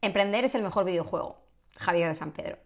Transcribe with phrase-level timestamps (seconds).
[0.00, 1.36] Emprender es el mejor videojuego.
[1.76, 2.56] Javier de San Pedro.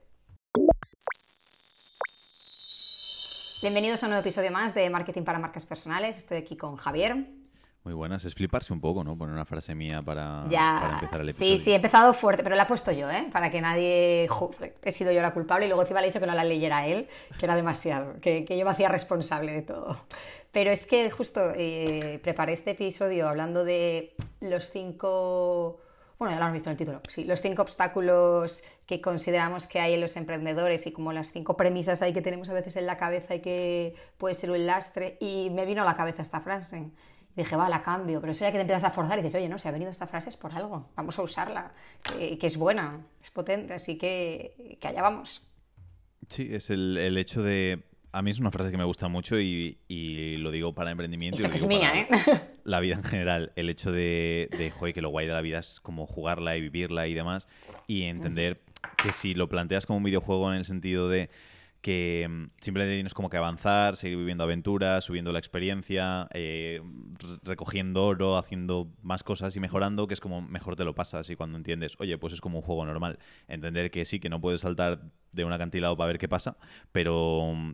[3.62, 6.18] Bienvenidos a un nuevo episodio más de Marketing para Marcas Personales.
[6.18, 7.26] Estoy aquí con Javier.
[7.84, 9.16] Muy buenas, es fliparse un poco, ¿no?
[9.16, 10.78] Poner una frase mía para, Ya.
[10.80, 11.56] para empezar el episodio.
[11.56, 13.28] Sí, sí, he empezado fuerte, pero la he puesto yo, ¿eh?
[13.32, 14.28] Para que nadie.
[14.82, 16.86] He sido yo la culpable y luego encima le he dicho que no la leyera
[16.86, 17.08] él,
[17.38, 19.98] que era demasiado, que, que yo me hacía responsable de todo.
[20.52, 25.80] Pero es que justo eh, preparé este episodio hablando de los cinco.
[26.22, 27.00] Bueno, ya lo han visto en el título.
[27.08, 31.56] Sí, los cinco obstáculos que consideramos que hay en los emprendedores y como las cinco
[31.56, 35.16] premisas ahí que tenemos a veces en la cabeza y que puede ser un lastre.
[35.18, 36.92] Y me vino a la cabeza esta frase.
[37.34, 39.48] Dije, va, la cambio, pero eso ya que te empiezas a forzar y dices, oye,
[39.48, 41.72] no, si ha venido esta frase es por algo, vamos a usarla,
[42.04, 45.42] que, es buena, es potente, así que, que allá vamos.
[46.28, 47.82] Sí, es el hecho de...
[48.12, 51.42] A mí es una frase que me gusta mucho y, y lo digo para emprendimiento.
[51.42, 52.42] y lo es mía, para ¿eh?
[52.64, 53.52] La vida en general.
[53.56, 56.60] El hecho de, de, joder, que lo guay de la vida es como jugarla y
[56.60, 57.48] vivirla y demás.
[57.86, 58.60] Y entender
[59.02, 61.30] que si lo planteas como un videojuego en el sentido de
[61.80, 66.80] que mm, simplemente tienes como que avanzar, seguir viviendo aventuras, subiendo la experiencia, eh,
[67.18, 71.28] re- recogiendo oro, haciendo más cosas y mejorando, que es como mejor te lo pasas
[71.30, 73.18] y cuando entiendes, oye, pues es como un juego normal.
[73.48, 75.00] Entender que sí, que no puedes saltar
[75.32, 76.56] de un acantilado para ver qué pasa,
[76.92, 77.72] pero mm,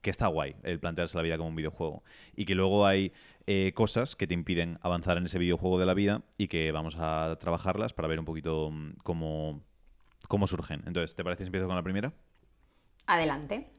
[0.00, 2.02] que está guay el plantearse la vida como un videojuego.
[2.34, 3.12] Y que luego hay
[3.46, 6.96] eh, cosas que te impiden avanzar en ese videojuego de la vida y que vamos
[6.98, 9.62] a trabajarlas para ver un poquito mm, cómo,
[10.28, 10.82] cómo surgen.
[10.86, 12.12] Entonces, ¿te parece si empiezo con la primera?
[13.06, 13.77] Adelante.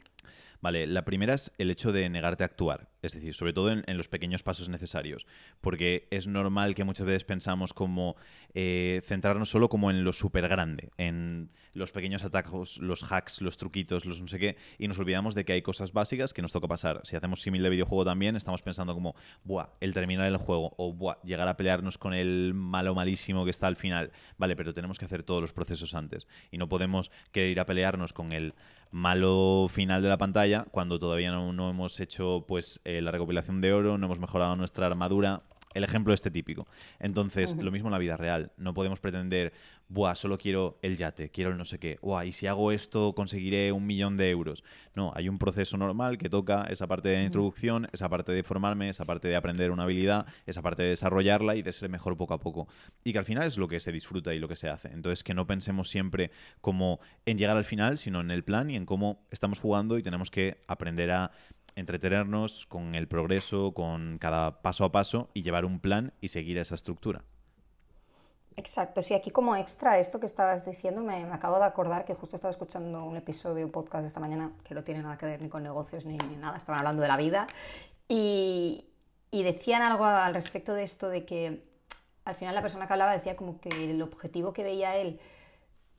[0.61, 3.97] Vale, la primera es el hecho de negarte a actuar, es decir, sobre todo en,
[3.97, 5.25] los pequeños pasos necesarios,
[5.61, 8.17] porque es normal que muchas veces pensamos como
[8.53, 13.55] eh, centrarnos solo como en lo súper grande, en los pequeños atajos, los hacks, los
[13.55, 16.51] truquitos, los no sé qué, y nos olvidamos de que hay cosas básicas que nos
[16.51, 16.99] toca pasar.
[17.03, 19.15] Si hacemos símil de videojuego también, estamos pensando como,
[19.45, 23.51] buah, el terminar el juego, o buah, llegar a pelearnos con el malo malísimo que
[23.51, 24.11] está al final.
[24.37, 27.65] Vale, pero tenemos que hacer todos los procesos antes, y no podemos querer ir a
[27.65, 28.55] pelearnos con el
[28.91, 33.73] malo final de la pantalla cuando todavía no, hemos hecho pues eh, la recopilación de
[33.73, 35.43] oro, no hemos mejorado nuestra armadura.
[35.73, 36.67] El ejemplo este típico.
[36.99, 38.51] Entonces, lo mismo en la vida real.
[38.57, 39.53] No podemos pretender,
[39.87, 41.99] buah, solo quiero el yate, quiero el no sé qué.
[42.01, 44.63] Buah, y si hago esto conseguiré un millón de euros.
[44.95, 48.89] No, hay un proceso normal que toca esa parte de introducción, esa parte de formarme,
[48.89, 52.33] esa parte de aprender una habilidad, esa parte de desarrollarla y de ser mejor poco
[52.33, 52.67] a poco.
[53.03, 54.89] Y que al final es lo que se disfruta y lo que se hace.
[54.89, 56.31] Entonces, que no pensemos siempre
[56.61, 60.03] como en llegar al final, sino en el plan y en cómo estamos jugando y
[60.03, 61.31] tenemos que aprender a
[61.75, 66.57] entretenernos con el progreso, con cada paso a paso y llevar un plan y seguir
[66.57, 67.23] esa estructura.
[68.55, 72.13] Exacto, sí, aquí como extra esto que estabas diciendo, me, me acabo de acordar que
[72.13, 75.41] justo estaba escuchando un episodio, un podcast esta mañana, que no tiene nada que ver
[75.41, 77.47] ni con negocios ni, ni nada, estaban hablando de la vida,
[78.09, 78.85] y,
[79.31, 81.63] y decían algo al respecto de esto, de que
[82.25, 85.21] al final la persona que hablaba decía como que el objetivo que veía él,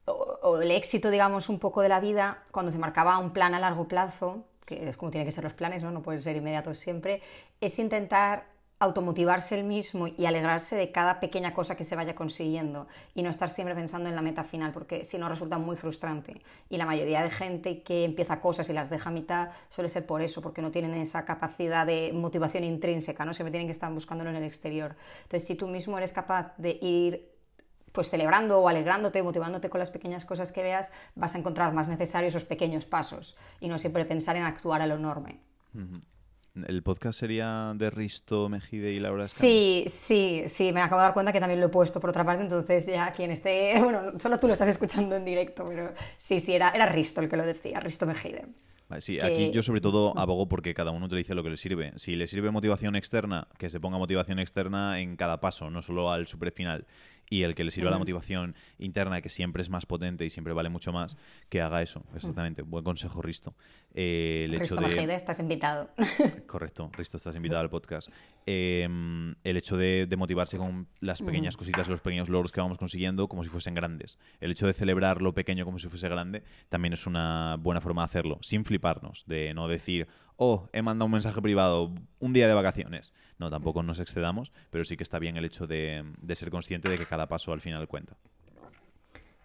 [0.04, 3.54] o, o el éxito, digamos, un poco de la vida, cuando se marcaba un plan
[3.54, 5.90] a largo plazo, que es como tienen que ser los planes, ¿no?
[5.90, 7.22] No pueden ser inmediatos siempre,
[7.60, 8.44] es intentar
[8.78, 13.28] automotivarse el mismo y alegrarse de cada pequeña cosa que se vaya consiguiendo y no
[13.28, 16.40] estar siempre pensando en la meta final porque si no resulta muy frustrante.
[16.70, 20.06] Y la mayoría de gente que empieza cosas y las deja a mitad suele ser
[20.06, 23.92] por eso porque no tienen esa capacidad de motivación intrínseca no siempre tienen que estar
[23.92, 24.96] buscándolo en el exterior.
[25.24, 27.29] Entonces si tú mismo eres capaz de ir
[27.92, 31.88] pues celebrando o alegrándote, motivándote con las pequeñas cosas que veas, vas a encontrar más
[31.88, 35.40] necesarios esos pequeños pasos y no siempre pensar en actuar a lo enorme.
[36.66, 39.40] ¿El podcast sería de Risto Mejide y Laura Escanes?
[39.40, 42.24] Sí, sí, sí, me acabo de dar cuenta que también lo he puesto por otra
[42.24, 46.40] parte, entonces ya quien esté, bueno, solo tú lo estás escuchando en directo, pero sí,
[46.40, 48.46] sí, era, era Risto el que lo decía, Risto Mejide.
[48.88, 51.56] Vale, sí, que- aquí yo sobre todo abogo porque cada uno utilice lo que le
[51.56, 51.92] sirve.
[51.94, 56.10] Si le sirve motivación externa, que se ponga motivación externa en cada paso, no solo
[56.10, 56.88] al super final.
[57.30, 60.52] Y el que le sirva la motivación interna, que siempre es más potente y siempre
[60.52, 61.16] vale mucho más,
[61.48, 62.04] que haga eso.
[62.14, 62.62] Exactamente.
[62.62, 63.54] Buen consejo, Risto.
[63.94, 65.14] Eh, el Risto hecho de...
[65.14, 65.90] Estás invitado.
[66.46, 68.08] Correcto, Risto, estás invitado al podcast.
[68.46, 68.88] Eh,
[69.44, 73.28] el hecho de, de motivarse con las pequeñas cositas, los pequeños logros que vamos consiguiendo
[73.28, 74.18] como si fuesen grandes.
[74.40, 78.02] El hecho de celebrar lo pequeño como si fuese grande también es una buena forma
[78.02, 80.08] de hacerlo, sin fliparnos, de no decir,
[80.42, 83.12] oh, he mandado un mensaje privado, un día de vacaciones.
[83.38, 86.88] No, tampoco nos excedamos, pero sí que está bien el hecho de, de ser consciente
[86.88, 88.16] de que cada paso al final cuenta.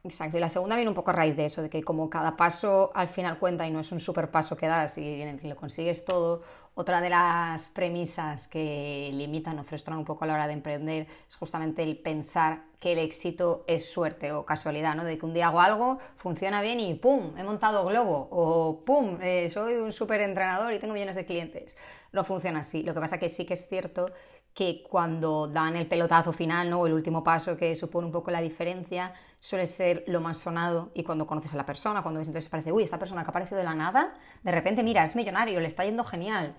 [0.06, 2.38] Exacto, y la segunda viene un poco a raíz de eso, de que como cada
[2.38, 6.06] paso al final cuenta y no es un super paso que das y lo consigues
[6.06, 6.44] todo,
[6.75, 11.07] otra de las premisas que limitan o frustran un poco a la hora de emprender
[11.28, 15.04] es justamente el pensar que el éxito es suerte o casualidad, ¿no?
[15.06, 17.36] De que un día hago algo, funciona bien y ¡pum!
[17.36, 19.18] He montado Globo o ¡pum!
[19.22, 21.75] Eh, soy un súper entrenador y tengo millones de clientes.
[22.12, 22.84] No funciona así.
[22.84, 24.12] Lo que pasa que sí que es cierto
[24.56, 28.40] que cuando dan el pelotazo final, o el último paso que supone un poco la
[28.40, 32.50] diferencia, suele ser lo más sonado y cuando conoces a la persona, cuando ves entonces
[32.50, 35.60] parece, uy, esta persona que ha aparecido de la nada, de repente, mira, es millonario,
[35.60, 36.56] le está yendo genial.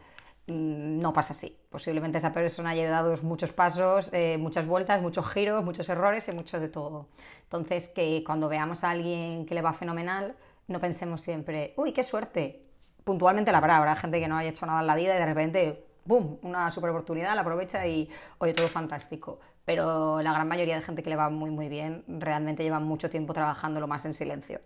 [0.47, 1.59] Mm, no pasa así.
[1.71, 6.33] Posiblemente esa persona haya dado muchos pasos, eh, muchas vueltas, muchos giros, muchos errores y
[6.33, 7.09] mucho de todo.
[7.45, 10.37] Entonces, que cuando veamos a alguien que le va fenomenal,
[10.69, 12.63] no pensemos siempre, uy, qué suerte.
[13.05, 15.27] Puntualmente la habrá, habrá gente que no haya hecho nada en la vida y de
[15.27, 18.09] repente, ¡boom!, una super oportunidad, la aprovecha y,
[18.39, 22.05] oye, todo fantástico pero la gran mayoría de gente que le va muy muy bien
[22.07, 24.63] realmente lleva mucho tiempo trabajándolo más en silencio.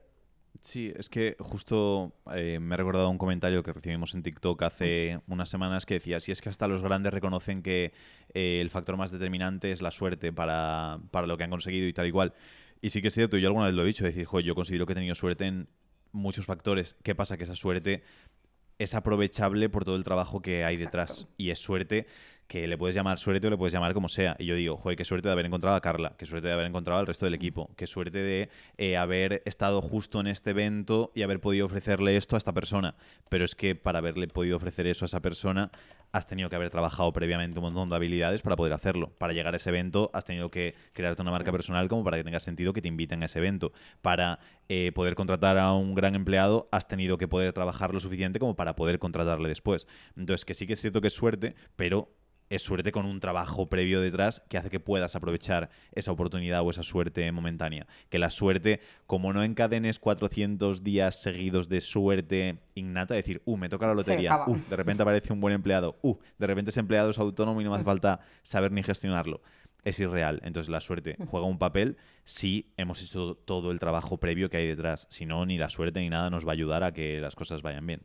[0.60, 5.20] Sí, es que justo eh, me he recordado un comentario que recibimos en TikTok hace
[5.26, 7.94] unas semanas que decía, si es que hasta los grandes reconocen que
[8.34, 11.94] eh, el factor más determinante es la suerte para, para, lo que han conseguido y
[11.94, 12.34] tal y cual.
[12.82, 14.92] Y sí que es cierto, yo alguna vez lo he dicho, decir, yo considero que
[14.92, 15.66] he tenido suerte en
[16.12, 16.94] muchos factores.
[17.02, 17.38] ¿Qué pasa?
[17.38, 18.02] Que esa suerte
[18.80, 21.28] es aprovechable por todo el trabajo que hay detrás.
[21.36, 22.06] Y es suerte
[22.50, 24.34] que le puedes llamar suerte o le puedes llamar como sea.
[24.40, 26.66] Y yo digo, joder, qué suerte de haber encontrado a Carla, qué suerte de haber
[26.66, 31.12] encontrado al resto del equipo, qué suerte de eh, haber estado justo en este evento
[31.14, 32.96] y haber podido ofrecerle esto a esta persona.
[33.28, 35.70] Pero es que para haberle podido ofrecer eso a esa persona,
[36.10, 39.12] has tenido que haber trabajado previamente un montón de habilidades para poder hacerlo.
[39.18, 42.24] Para llegar a ese evento, has tenido que crearte una marca personal como para que
[42.24, 43.70] tenga sentido que te inviten a ese evento.
[44.02, 48.40] Para eh, poder contratar a un gran empleado, has tenido que poder trabajar lo suficiente
[48.40, 49.86] como para poder contratarle después.
[50.16, 52.08] Entonces, que sí que es cierto que es suerte, pero
[52.50, 56.70] es suerte con un trabajo previo detrás que hace que puedas aprovechar esa oportunidad o
[56.70, 57.86] esa suerte momentánea.
[58.08, 63.68] Que la suerte, como no encadenes 400 días seguidos de suerte innata, decir, uh, me
[63.68, 67.10] toca la lotería, uh, de repente aparece un buen empleado, uh, de repente ese empleado
[67.10, 69.40] es autónomo y no me hace falta saber ni gestionarlo.
[69.84, 70.40] Es irreal.
[70.42, 74.66] Entonces la suerte juega un papel si hemos hecho todo el trabajo previo que hay
[74.66, 75.06] detrás.
[75.08, 77.62] Si no, ni la suerte ni nada nos va a ayudar a que las cosas
[77.62, 78.02] vayan bien.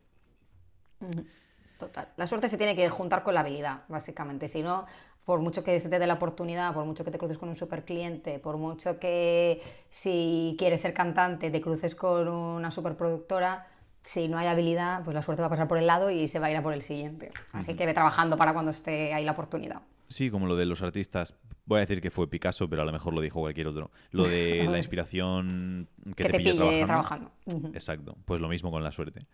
[1.78, 2.08] Total.
[2.16, 4.48] La suerte se tiene que juntar con la habilidad, básicamente.
[4.48, 4.86] Si no,
[5.24, 7.56] por mucho que se te dé la oportunidad, por mucho que te cruces con un
[7.56, 13.66] super cliente, por mucho que si quieres ser cantante te cruces con una superproductora,
[14.04, 16.38] si no hay habilidad, pues la suerte va a pasar por el lado y se
[16.38, 17.32] va a ir a por el siguiente.
[17.52, 19.82] Así que ve trabajando para cuando esté ahí la oportunidad.
[20.08, 21.34] Sí, como lo de los artistas.
[21.64, 23.90] Voy a decir que fue Picasso, pero a lo mejor lo dijo cualquier otro.
[24.12, 27.32] Lo de la inspiración que, te, pille, trabajando.
[27.74, 28.16] Exacto.
[28.24, 29.26] Pues lo mismo con la suerte.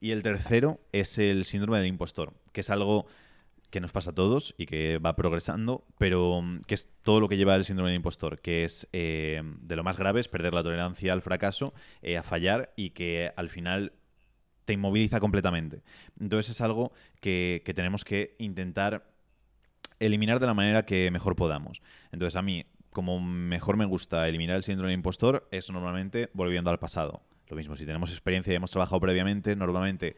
[0.00, 3.06] Y el tercero es el síndrome del impostor, que es algo
[3.70, 7.28] que nos pasa a todos y que va progresando, pero mm, que es todo lo
[7.28, 10.54] que lleva el síndrome del impostor, que es eh, de lo más grave, es perder
[10.54, 13.92] la tolerancia al fracaso, eh, a fallar y que al final
[14.64, 15.82] te inmoviliza completamente.
[16.20, 19.10] Entonces es algo que, que tenemos que intentar
[19.98, 21.82] eliminar de la manera que mejor podamos.
[22.12, 26.70] Entonces a mí, como mejor me gusta eliminar el síndrome del impostor, es normalmente volviendo
[26.70, 30.16] al pasado lo mismo, si tenemos experiencia y hemos trabajado previamente, normalmente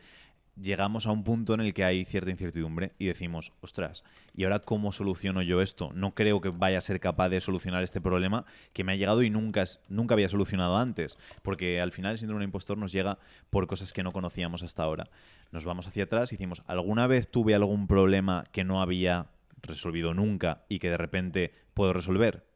[0.60, 4.02] llegamos a un punto en el que hay cierta incertidumbre y decimos, ostras,
[4.34, 5.92] ¿y ahora cómo soluciono yo esto?
[5.94, 9.22] No creo que vaya a ser capaz de solucionar este problema que me ha llegado
[9.22, 13.18] y nunca, nunca había solucionado antes, porque al final el síndrome del impostor nos llega
[13.50, 15.10] por cosas que no conocíamos hasta ahora.
[15.52, 19.26] Nos vamos hacia atrás y decimos, ¿alguna vez tuve algún problema que no había
[19.62, 22.46] resolvido nunca y que de repente puedo resolver?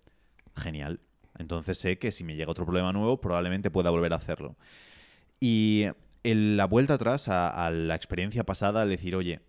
[0.57, 1.01] Genial.
[1.43, 4.57] Entonces sé que si me llega otro problema nuevo, probablemente pueda volver a hacerlo.
[5.41, 5.87] Y
[6.25, 9.41] la vuelta atrás a, la experiencia pasada, al decir, oye,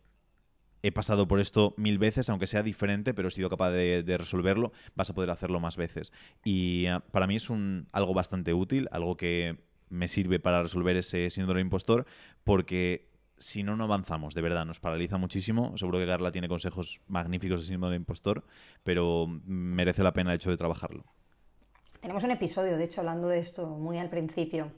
[0.81, 4.73] he pasado por esto mil veces, aunque sea diferente, pero he sido capaz de, resolverlo,
[4.95, 6.11] vas a poder hacerlo más veces.
[6.43, 7.47] Y ah, para mí es
[7.93, 9.59] algo bastante útil, algo que
[9.89, 12.05] me sirve para resolver ese síndrome impostor,
[12.43, 15.77] porque si no, no avanzamos, de verdad, nos paraliza muchísimo.
[15.77, 18.45] Seguro que Carla tiene consejos magníficos de síndrome del impostor,
[18.83, 21.05] pero merece la pena el hecho de trabajarlo.
[22.03, 24.69] Tenemos un episodio, de hecho, hablando de esto muy al principio.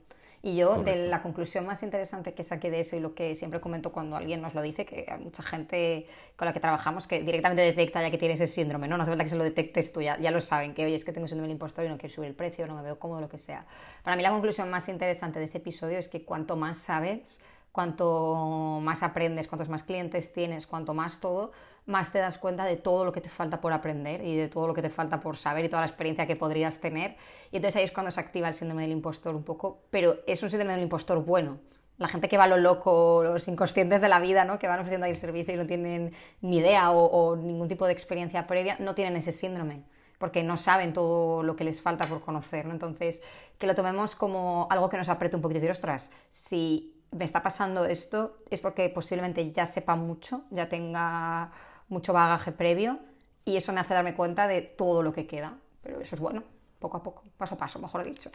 [0.43, 3.59] Y yo, de la conclusión más interesante que saqué de eso y lo que siempre
[3.59, 6.05] comento cuando alguien nos lo dice, que hay mucha gente
[6.35, 8.95] con la que trabajamos que directamente detecta ya que tiene ese síndrome, ¿no?
[8.95, 11.03] No hace falta que se lo detectes tú, ya, ya lo saben, que oye, es
[11.03, 13.21] que tengo síndrome del impostor y no quiero subir el precio, no me veo cómodo,
[13.21, 13.65] lo que sea.
[14.03, 17.43] Para mí la conclusión más interesante de este episodio es que cuanto más sabes,
[17.75, 21.51] cuanto más aprendes, cuantos más clientes tienes, cuanto más todo,
[21.85, 24.65] más te das cuenta de todo lo que te falta por aprender y de todo
[24.65, 27.17] lo que te falta por saber y toda la experiencia que podrías tener.
[27.51, 30.41] Y entonces ahí es cuando se activa el síndrome del impostor un poco, pero es
[30.41, 31.59] un síndrome del impostor bueno.
[31.97, 34.57] La gente que va a lo loco, los inconscientes de la vida, ¿no?
[34.57, 37.91] que van ofreciendo ahí el servicio y no tienen ni idea o, ningún tipo de
[37.91, 39.83] experiencia previa, no tienen ese síndrome
[40.17, 42.71] porque no saben todo lo que les falta por conocer, ¿no?
[42.71, 43.21] Entonces,
[43.57, 47.23] que lo tomemos como algo que nos apriete un poquito y decir, ostras, si me
[47.23, 51.51] está pasando esto es porque posiblemente ya sepa mucho, ya tenga
[51.87, 52.99] mucho bagaje previo
[53.45, 55.57] y eso me hace darme cuenta de todo lo que queda.
[55.81, 56.43] Pero eso es bueno,
[56.79, 58.29] poco a poco, paso a paso, mejor dicho.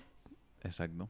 [0.63, 1.09] Exacto.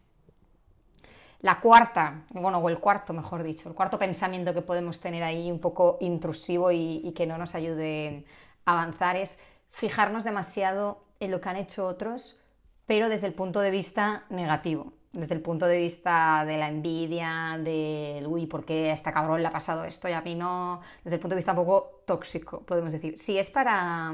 [1.42, 5.50] La cuarta, bueno, o el cuarto, mejor dicho, el cuarto pensamiento que podemos tener ahí
[5.50, 8.26] un poco intrusivo y, que no nos ayude
[8.64, 9.38] avanzar es
[9.70, 12.38] fijarnos demasiado en lo que han hecho otros,
[12.86, 17.58] pero desde el punto de vista negativo, desde el punto de vista de la envidia,
[17.62, 20.80] del, uy, ¿por qué a esta cabrón le ha pasado esto y a mí no?
[21.02, 23.18] Desde el punto de vista un poco tóxico, podemos decir.
[23.18, 24.12] Si es para,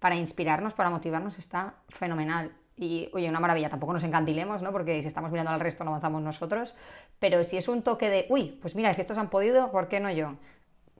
[0.00, 2.52] para inspirarnos, para motivarnos, está fenomenal.
[2.76, 4.72] Y, oye, una maravilla, tampoco nos encantilemos, ¿no?
[4.72, 6.74] Porque si estamos mirando al resto no avanzamos nosotros.
[7.20, 10.00] Pero si es un toque de, uy, pues mira, si estos han podido, ¿por qué
[10.00, 10.36] no yo?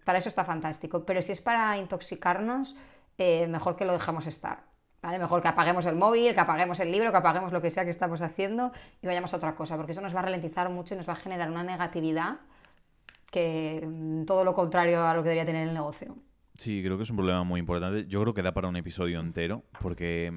[0.04, 1.04] Para eso está fantástico.
[1.04, 2.76] Pero si es para intoxicarnos,
[3.18, 4.72] eh, mejor que lo dejemos estar.
[5.02, 5.18] ¿Vale?
[5.18, 7.90] Mejor que apaguemos el móvil, que apaguemos el libro, que apaguemos lo que sea que
[7.90, 8.71] estamos haciendo
[9.02, 11.14] y vayamos a otra cosa, porque eso nos va a ralentizar mucho y nos va
[11.14, 12.38] a generar una negatividad
[13.30, 16.16] que mm, todo lo contrario a lo que debería tener el negocio.
[16.54, 18.06] Sí, creo que es un problema muy importante.
[18.06, 20.32] Yo creo que da para un episodio entero, porque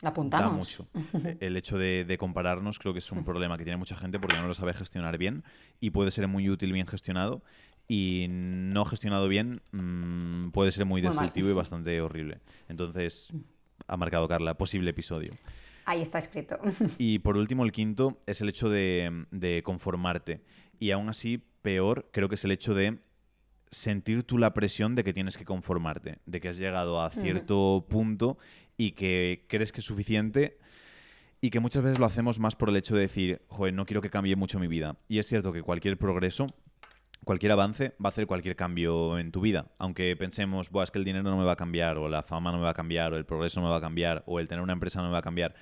[0.00, 0.50] La apuntamos.
[0.50, 0.86] da mucho.
[1.40, 4.36] El hecho de, de compararnos creo que es un problema que tiene mucha gente porque
[4.36, 5.44] no lo sabe gestionar bien
[5.80, 7.42] y puede ser muy útil bien gestionado
[7.88, 12.38] y no gestionado bien mm, puede ser muy destructivo y bastante horrible.
[12.68, 13.32] Entonces,
[13.86, 15.32] ha marcado Carla, posible episodio.
[15.84, 16.58] Ahí está escrito.
[16.98, 20.42] Y por último, el quinto es el hecho de, de conformarte.
[20.78, 22.98] Y aún así, peor, creo que es el hecho de
[23.70, 27.86] sentir tú la presión de que tienes que conformarte, de que has llegado a cierto
[27.88, 28.38] punto
[28.76, 30.58] y que crees que es suficiente
[31.40, 34.02] y que muchas veces lo hacemos más por el hecho de decir, joder, no quiero
[34.02, 34.96] que cambie mucho mi vida.
[35.08, 36.46] Y es cierto que cualquier progreso,
[37.24, 39.66] cualquier avance va a hacer cualquier cambio en tu vida.
[39.78, 42.50] Aunque pensemos, Buah, es que el dinero no me va a cambiar, o la fama
[42.52, 44.48] no me va a cambiar, o el progreso no me va a cambiar, o el
[44.48, 45.54] tener una empresa no me va a cambiar.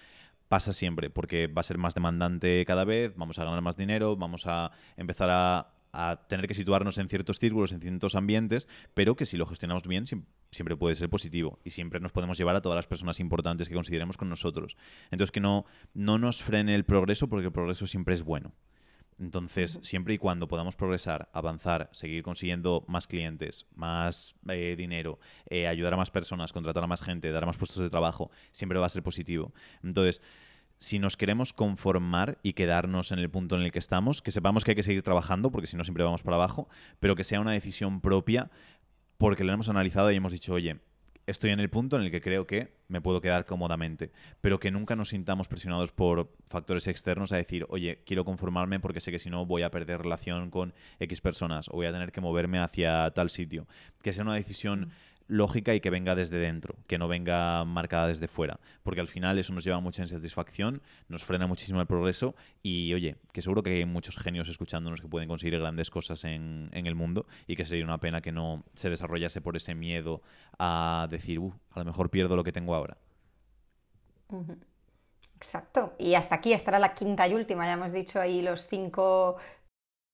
[0.49, 4.17] Pasa siempre, porque va a ser más demandante cada vez, vamos a ganar más dinero,
[4.17, 9.15] vamos a empezar a, a tener que situarnos en ciertos círculos, en ciertos ambientes, pero
[9.15, 12.57] que si lo gestionamos bien siem- siempre puede ser positivo y siempre nos podemos llevar
[12.57, 14.79] a todas las personas importantes que consideremos con nosotros.
[15.11, 18.55] Entonces que no, no nos frene el progreso porque el progreso siempre es bueno.
[19.19, 25.67] Entonces, siempre y cuando podamos progresar, avanzar, seguir consiguiendo más clientes, más eh, dinero, eh,
[25.67, 28.87] ayudar a más personas, contratar a más gente, dar más puestos de trabajo, siempre va
[28.87, 29.53] a ser positivo.
[29.83, 30.23] Entonces,
[30.79, 34.65] si nos queremos conformar y quedarnos en el punto en el que estamos, que sepamos
[34.65, 36.69] que hay que seguir trabajando, porque si no siempre vamos para abajo,
[37.01, 38.51] pero que sea una decisión propia
[39.17, 40.79] porque lo hemos analizado y hemos dicho, oye,
[41.29, 44.71] estoy en el punto en el que creo que me puedo quedar cómodamente, pero que
[44.71, 49.19] nunca nos sintamos presionados por factores externos a decir, oye, quiero conformarme porque sé que
[49.19, 52.59] si no voy a perder relación con X personas o voy a tener que moverme
[52.59, 53.67] hacia tal sitio.
[54.03, 54.91] Que sea una decisión
[55.29, 59.39] lógica y que venga desde dentro, que no venga marcada desde fuera, porque al final
[59.39, 63.71] eso nos lleva mucha insatisfacción, nos frena muchísimo el progreso y oye, que seguro que
[63.71, 67.65] hay muchos genios escuchándonos que pueden conseguir grandes cosas en, en el mundo y que
[67.65, 70.23] sería una pena que no se desarrollase por ese miedo
[70.59, 72.97] a decir, "Uh, a lo mejor pierdo lo que tengo ahora.
[75.37, 75.95] Exacto.
[75.99, 77.65] Y hasta aquí estará la quinta y última.
[77.65, 79.37] Ya hemos dicho ahí los cinco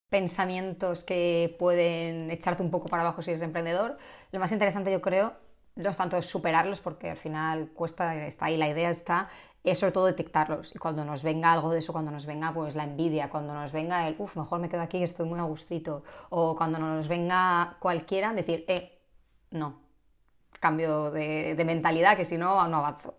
[0.09, 3.97] pensamientos que pueden echarte un poco para abajo si eres emprendedor.
[4.31, 5.33] Lo más interesante, yo creo,
[5.75, 9.29] no es tanto superarlos, porque al final cuesta, está ahí, la idea está,
[9.63, 10.75] es sobre todo detectarlos.
[10.75, 13.71] Y cuando nos venga algo de eso, cuando nos venga pues la envidia, cuando nos
[13.71, 17.77] venga el, uff, mejor me quedo aquí, estoy muy a gustito, o cuando nos venga
[17.79, 18.99] cualquiera, decir, eh,
[19.51, 19.81] no,
[20.59, 23.15] cambio de, de mentalidad, que si no, no avanzo.